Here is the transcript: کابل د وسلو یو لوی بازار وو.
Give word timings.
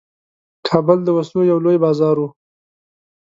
کابل 0.67 0.99
د 1.03 1.07
وسلو 1.17 1.41
یو 1.51 1.57
لوی 1.65 1.77
بازار 1.85 2.15
وو. 2.19 2.27